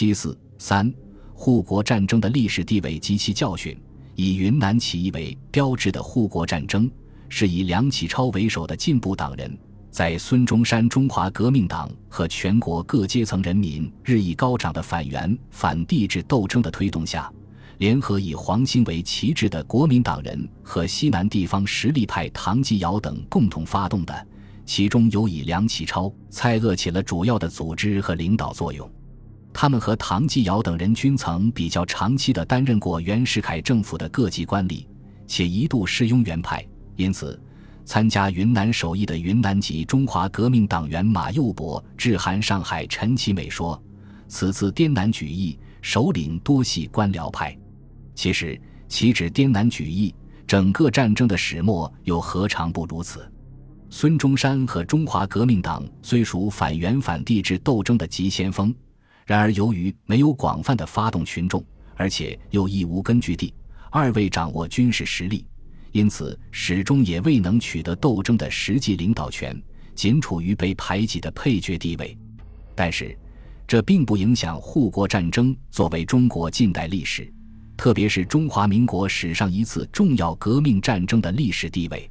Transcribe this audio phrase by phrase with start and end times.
[0.00, 0.90] 七四三
[1.34, 3.78] 护国战争的历史地位及其教训。
[4.14, 6.90] 以云南起义为标志的护国战争，
[7.28, 9.54] 是以梁启超为首的进步党人，
[9.90, 17.30] 在孙中山中华革命党和全国各阶层人民日益高涨的反袁反帝制斗争的推动下，
[17.76, 24.26] 联合以黄兴为旗帜的国民党人和西南地方实力派唐继尧等共同发动的，
[24.64, 28.90] 其中有以梁启超、蔡锷起了主要的组织和领导作用。
[29.52, 34.86] 他们和唐继尧等人均曾比较长期地担任过袁世凯政府的各级官吏，
[35.26, 37.38] 且一度是拥袁派，因此，
[37.84, 43.80] 参加云南首义的云南籍中华革命党员马幼伯致函上海陈其美说
[44.28, 47.56] ：“此次滇南举义，首领多系官僚派。”
[48.14, 48.58] 其实，
[48.88, 50.14] 岂止滇南举义，
[50.46, 53.30] 整个战争的始末又何尝不如此？
[53.90, 58.72] 孙中山和中华革命党虽属反袁反帝制斗争的急先锋。
[59.30, 63.54] 然而，由于没有广泛的发动群众，而且又一无根据地，
[63.88, 65.46] 二位掌握军事实力，
[65.92, 69.56] 因此始终也未能取得斗争的实际领导权，
[69.94, 72.18] 仅处于被排挤的配角地位。
[72.74, 73.16] 但是，
[73.68, 77.32] 这并不影响护国战争作为中国近代历史，
[77.76, 82.10] 特别是中华民国史上一次重要革命战争的历史地位。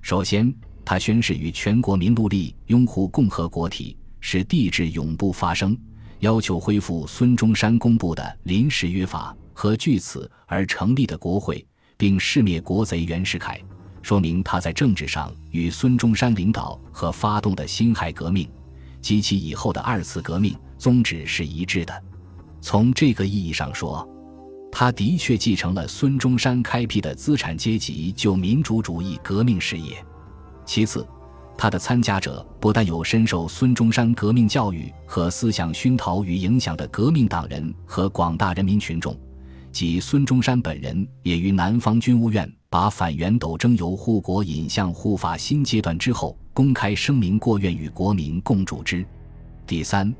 [0.00, 0.50] 首先，
[0.82, 5.76] 它宣誓与全国民努力拥护共和国体，使帝制永不发生。
[6.24, 11.62] 要求恢复孙中山公布的临时约法和据此而成立的国会，
[11.98, 13.60] 并拭灭国贼袁世凯，
[14.00, 18.48] 说明他在政治上与孙中山领导和发动的辛亥革命
[19.02, 22.02] 及其以后的二次革命宗旨是一致的。
[22.62, 24.08] 从这个意义上说，
[24.72, 30.02] 他的确继承了孙中山开辟的资产阶级旧民主主义革命事业。
[30.64, 31.06] 其次。
[31.56, 39.16] 他的参加者不但有深受孙中山革命教育和思想熏陶与影响的革命党人和广大人民群众，
[39.72, 49.06] 即孙中山本人也于南方军务院把反袁斗争由护国引向护法新阶段之后，公开声明过愿与国民共主之。
[49.66, 50.12] 第三，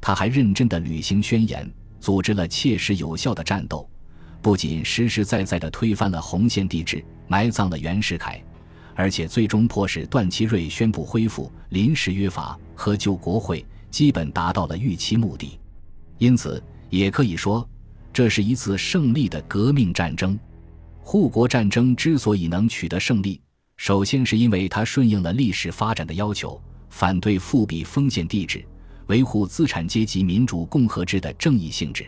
[0.00, 1.68] 他还认真地履行宣言，
[2.00, 3.88] 组织了切实有效的战斗，
[4.40, 8.40] 不仅实实在在地推翻了洪宪帝制，埋葬了袁世凯。
[8.94, 15.58] 而且最终迫使段祺瑞宣布恢复临时约法和旧国会，基本达到了预期目的。
[16.18, 17.68] 因此，也可以说，
[18.12, 20.38] 这是一次胜利的革命战争。
[21.00, 23.40] 护国战争之所以能取得胜利，
[23.76, 26.60] 首先是因为它顺应了历史发展的要求，
[26.90, 28.64] 反对复辟封建帝制，
[29.08, 32.06] 维护资产阶级民主共和制的正义性质。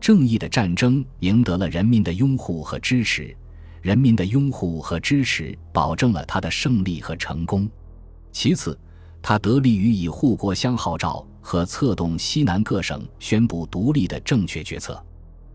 [0.00, 3.36] 正义的战争赢得了人民的拥护和支持。
[3.82, 7.68] 人民的拥护和支持保证了他的胜利和成功。
[8.32, 8.78] 其次，
[9.22, 15.02] 他得力于以护国相号召和策动西南各省宣布独立的正确决策。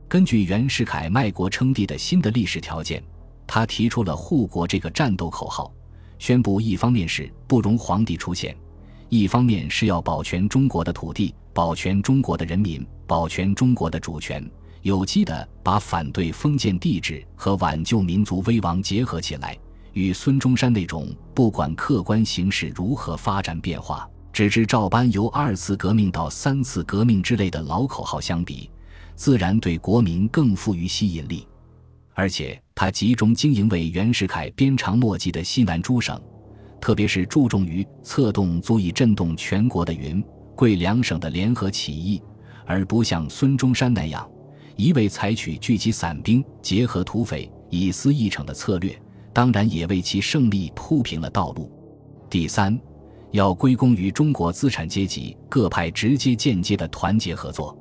[0.07, 3.03] 根据袁世凯卖国称帝的新的历史条件，
[3.47, 5.71] 他提出了护国这个战斗口号，
[6.19, 8.55] 宣布一方面是不容皇帝出现，
[9.09, 14.47] 一方面是要保全中国的土地，保全中国的人民，保全中国的主权。
[14.85, 19.57] 有机地把反对封建帝制和挽救民族危亡结合起来，
[19.93, 28.69] 与孙中山那种不管客观形势如何发展变化，只知照搬由二次革命到三次革命之类的老口号相比，
[29.15, 31.47] 自然对国民更富于吸引力。
[32.13, 36.21] 而且他集中经营为袁世凯鞭长莫及的西南诸省，
[36.79, 40.23] 特别是注重于策动足以震动全国的云
[40.55, 42.21] 贵两省的联合起义，
[42.67, 44.29] 而不像孙中山那样。
[44.75, 48.93] 一味采取聚集散兵、结合土匪、以私议成的策略，
[49.31, 51.71] 当然也为其胜利铺平了道路。
[52.29, 52.77] 第三，
[53.31, 57.77] 要归功于中国资产阶级各派直接间接的团结合作。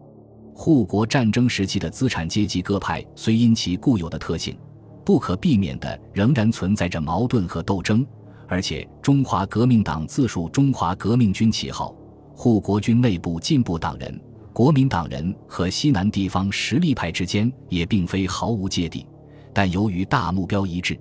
[0.54, 4.56] 护国战争时期的资产阶级各派虽因其固有的特性，
[5.04, 8.06] 不可避免的仍然存在着矛盾和斗争，
[8.46, 11.92] 而且中华革命党自述中华革命军旗号，
[12.36, 14.20] 护国军内部进步党人。
[14.54, 19.04] 国民党人和西南地方实力派之间也并非毫无芥蒂，
[19.52, 20.96] 但由于大目标一致，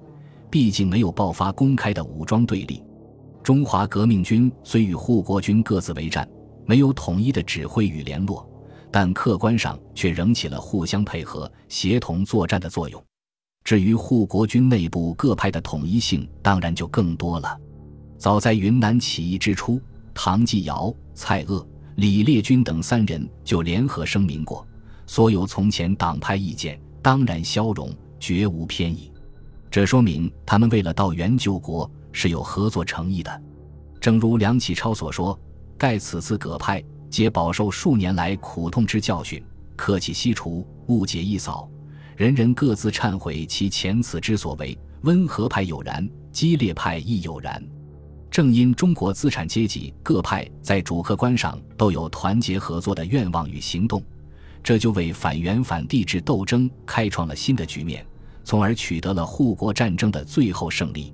[0.49, 2.83] 毕竟没有爆发公开的武装对立。
[3.43, 6.27] 中华革命军虽与护国军各自为战，
[6.65, 8.43] 没有统一的指挥与联络，
[8.89, 12.99] 但客观上却仍起了互相配合、协同作战的作用。
[13.63, 17.55] 至于护国军内部各派的统一性，当然就更多了。
[18.17, 19.79] 早在云南起义之初，
[20.11, 21.63] 唐继尧、蔡锷。
[21.95, 24.65] 李烈钧等三人就联合声明过，
[25.05, 29.11] 所有从前党派意见当然消融，绝无偏倚。
[29.69, 33.41] 这说明他们为了到援救国是有合作诚意的。
[33.99, 35.39] 正如梁启超所说
[35.77, 39.43] ：“盖此次各派皆饱受数年来苦痛之教训，
[39.75, 41.69] 客气悉除，误解一扫，
[42.15, 44.77] 人人各自忏悔其前此之所为。
[45.03, 47.61] 温和派有然，激烈派亦有然。
[48.33, 54.01] 正因中国资产阶级各派在主客观上都有团结合作的愿望与行动，
[54.63, 58.03] 这就为反元反帝制斗争开创了新的局面，
[58.43, 61.13] 从而取得了护国战争的最后胜利。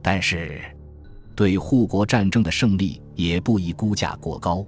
[0.00, 0.60] 但是，
[1.34, 4.64] 对护国战争的胜利也不宜估价过高。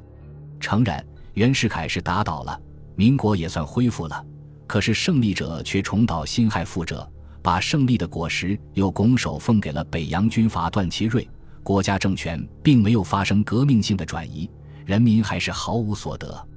[0.59, 2.61] 诚然，袁世凯是打倒了，
[2.97, 4.27] 民国也算恢复了，
[4.67, 7.09] 可是胜利者却重蹈辛亥覆辙，
[7.41, 11.29] 把胜利的果实又拱手奉给了北洋军阀段祺瑞。
[11.65, 14.49] 国家政权并没有发生革命性的转移，
[14.85, 16.49] 人民还是毫无所得。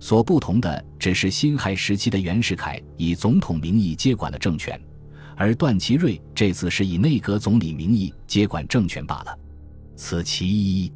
[0.00, 4.78] 所不同的只是辛亥时期的袁世凯以总统名义接管了政权，
[5.36, 9.38] 而段祺瑞这次是以内阁总理名义接管政权罢了。
[9.96, 10.92] 此其一。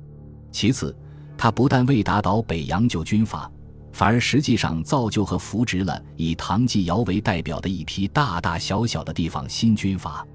[0.50, 0.94] 其次，
[1.38, 3.50] 他不但未打倒北洋旧军阀，
[3.92, 10.26] 反而实际上造就和扶植了以唐继尧为代表的一批大大小小的地方新军阀。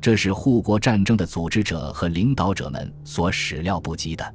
[0.00, 4.34] 这是护国战争的组织者和领导者们所始料不及的。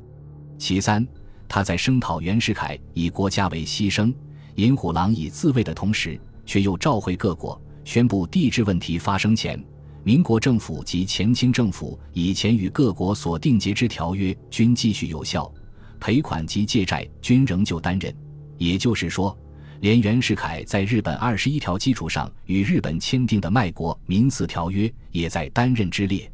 [0.57, 1.05] 其三，
[1.47, 4.13] 他在声讨袁世凯以国家为牺牲、
[4.55, 9.61] 引虎狼以自卫的同时，却又召回各国，宣布帝制问题发生前，
[10.03, 15.51] 民国政府及前清政府以前与各国所订结之条约均继续有效，
[15.99, 18.13] 赔款及借债均仍旧担任。
[18.57, 19.37] 也就是说。
[19.83, 26.31] 连袁世凯在日本二十一条基础上与日本签订的《卖国民四条约》也在担任之列，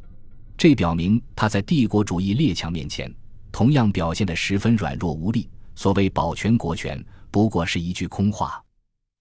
[0.56, 3.12] 这表明他在帝国主义列强面前
[3.50, 5.50] 同样表现得十分软弱无力。
[5.74, 8.62] 所谓保全国权，不过是一句空话。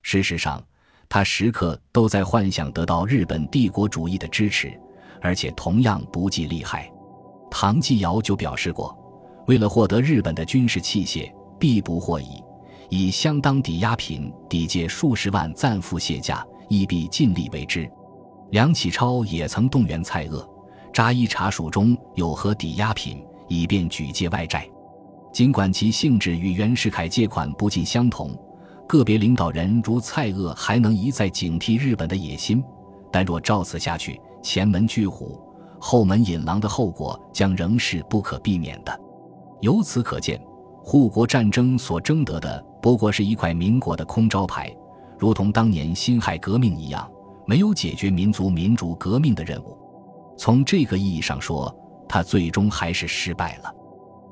[0.04, 0.64] 事实上，
[1.10, 4.72] 他时刻都在幻想得到日本帝国主义的支持，
[5.24, 6.88] 而且同样不计利害。
[7.50, 8.96] 唐继尧就表示过，
[9.48, 12.44] 为了获得日本的军事器械，必不获矣。
[12.90, 17.90] 以相当抵押品抵借数十万暂付卸价，亦必尽力为之。
[18.50, 20.44] 梁启超也曾动员蔡锷，
[20.92, 24.68] 查一查蜀中有何抵押品，以便举借外债。
[25.32, 28.36] 尽管其性质与袁世凯借款不尽相同，
[28.88, 32.64] 个别领导人如蔡锷还能一再警惕日本的野心，
[33.12, 35.40] 但若照此下去，前门拒虎，
[35.80, 39.00] 后门引狼的后果将仍是不可避免的。
[39.62, 40.42] 由此可见。
[40.84, 44.76] 护国战争所争得的不过是一块民国的空招牌，
[45.18, 47.10] 如同当年辛亥革命一样，
[47.46, 49.78] 没有解决民族民主革命的任务。
[50.38, 51.74] 从这个意义上说，
[52.08, 53.74] 他最终还是失败了。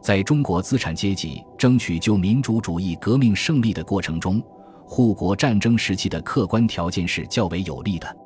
[0.01, 4.41] 在中国资产阶级争取就民主主义革命胜利的过程中，
[4.85, 8.17] 护国战争时期的客观条件是较为有利的。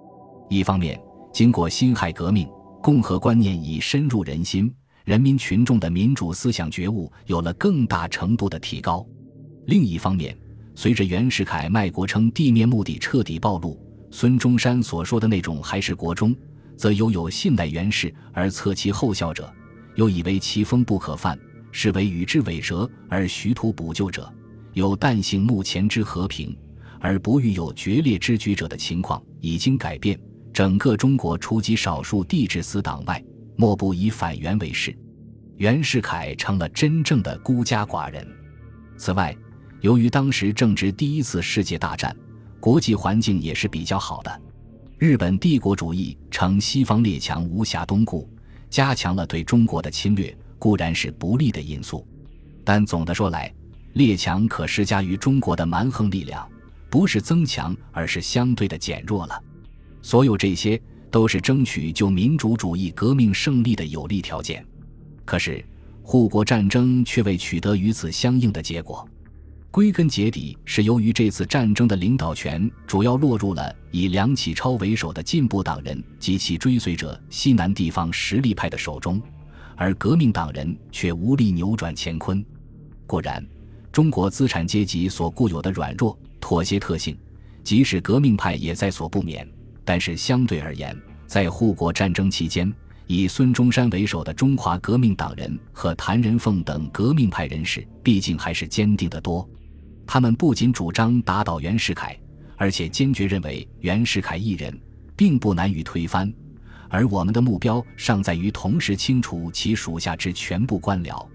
[0.48, 1.02] 一方面，
[1.34, 2.48] 经过辛亥革命，
[2.84, 4.72] 共和观念已深入人心。
[5.04, 9.06] 人民群众的民主思想觉悟有了更大程度的提高。
[9.66, 10.38] 另一方面，
[10.76, 13.80] 随着袁世凯卖国称地面目的彻底暴露，
[14.12, 16.36] 孙中山所说的那种还是国中，
[16.76, 19.52] 则犹有信赖袁氏而测其后效者，
[19.96, 21.38] 又以为其风不可犯，
[21.72, 24.32] 是为与之违折而徐图补救者，
[24.74, 26.56] 有但幸目前之和平，
[27.00, 30.20] 而不欲有决裂之举者的情况已经改变。
[30.54, 33.24] 整个中国除极少数帝制死党外。
[33.62, 34.92] 莫不以反袁为事，
[35.58, 38.28] 袁世凯成了真正的孤家寡人。
[38.98, 39.38] 此外，
[39.82, 42.12] 由于当时正值第一次世界大战，
[42.60, 44.42] 国际环境也是比较好的。
[44.98, 48.28] 日本帝国主义称西方列强无暇东顾，
[48.68, 52.04] 加强了对中国的侵略，固然是不利的因素。
[52.64, 53.54] 但总的说来，
[53.94, 56.50] 列强可施加于中国的蛮横力量，
[56.90, 59.40] 不是增强，而是相对的减弱了。
[60.02, 60.82] 所有这些。
[61.12, 64.66] 都是争取就民主主义革命胜利的有利条件，
[65.26, 65.64] 可是
[66.02, 69.08] 护国战争却未取得与此相应的结果。
[69.70, 79.22] 归根结底，是由于这次战争的领导权主要落入了以梁启超为首的进步党人及其追随者西南地方实力派的手中，
[79.76, 82.44] 而革命党人却无力扭转乾坤。
[83.06, 83.46] 果然，
[83.92, 87.18] 中国资产阶级所固有的软弱妥协特性，
[87.64, 89.48] 即使革命派也在所不免。
[89.84, 90.96] 但是相对而言，
[91.28, 92.72] 在护国战争期间，
[93.08, 99.48] 以孙中山为首的中华革命党人和谭仁凤等革命派人士，毕竟还是坚定得多。
[100.06, 102.18] 他们不仅主张打倒袁世凯，
[102.58, 104.80] 而且坚决认为袁世凯一人
[105.16, 106.32] 并不难于推翻。
[106.90, 111.26] 而我们的目标尚在于同时清除其属下之全部官僚，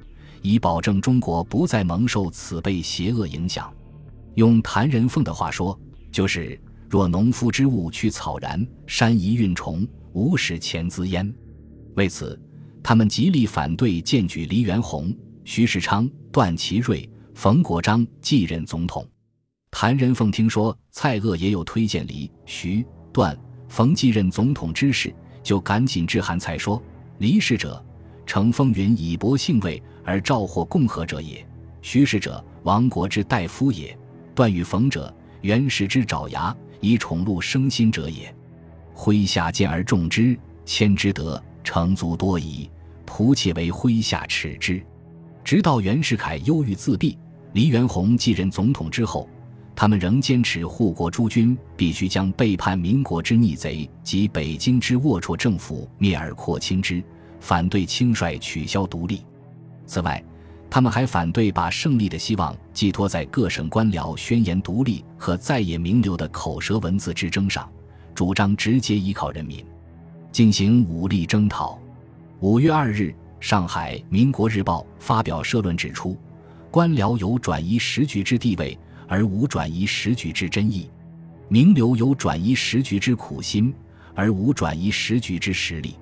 [0.43, 3.73] 以保证中国不再蒙受此辈邪恶影响。
[4.35, 5.79] 用谭仁凤的话说，
[6.12, 6.61] 就是。
[6.88, 11.33] 若农夫之物去草然，山移运虫，无使钱滋焉。
[11.95, 12.40] 为此，
[12.83, 15.14] 他们极力反对荐举黎元洪、
[15.45, 19.07] 徐世昌、段祺瑞、冯国璋继任总统。
[19.71, 23.37] 谭仁凤听说蔡锷也有推荐黎、徐、段、
[23.69, 25.12] 冯继任总统之事，
[25.43, 26.83] 就赶紧致函蔡说
[27.19, 27.85] ：“黎氏者，
[28.25, 31.45] 乘风云以博姓位而召获共和者也；
[31.83, 33.95] 徐氏者，亡国之大夫也；
[34.35, 38.33] 段与冯者，元氏之爪牙，以宠禄生心者也。
[38.95, 42.71] 麾下见而重之，谦之德，成足多矣。
[43.07, 44.81] 仆妾为麾下耻之。”
[45.43, 47.16] 直到袁世凯忧郁自闭，
[47.52, 49.28] 黎元洪继任总统之后。
[49.78, 57.05] 他们仍坚持护国诸军必须将背叛民国之逆贼及北京之龌龊政府灭而扩清之，
[57.40, 59.23] 反对轻率取消独立。
[59.85, 60.25] 此外，
[60.76, 67.66] 他们还反对把胜利的希望寄托在各省官僚宣言独立和在野名流的口舌文字之争上，
[68.14, 69.64] 主张直接依靠人民
[70.30, 71.78] 进行武力征讨。
[72.40, 76.14] 五月二日，上海《民国日报》发表社论指出，
[76.71, 78.78] 官僚有转移时局之地位。
[79.09, 80.90] 而无转移时局之真意，
[81.49, 83.73] 名流有转移时局之苦心，
[84.14, 85.97] 而无转移时局之实力。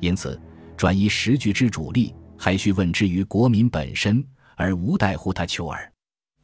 [0.00, 0.40] 因此，
[0.74, 4.24] 转移时局之主力，还需问之于国民本身，
[4.56, 5.92] 而无待乎他求耳。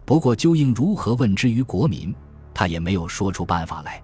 [0.04, 2.14] 不过，究竟如何问之于国民，
[2.52, 4.02] 他也没有说出办法来。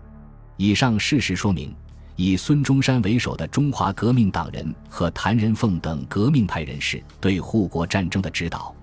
[0.56, 1.74] 以上事实说明，
[2.16, 8.74] 以孙中山为首的中华革命党人和谭仁凤等革命派人士对护国战争的指导。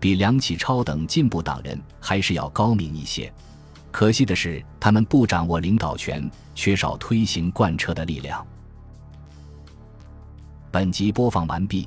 [0.00, 3.32] 比梁启超等进步党人还是要高明一些，
[3.92, 8.44] 可惜的是，他们不掌握领导权，缺少推行贯彻的力量。
[10.72, 11.86] 本集播放完毕，